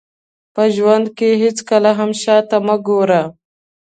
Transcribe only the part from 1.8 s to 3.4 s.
هم شاته مه ګورئ.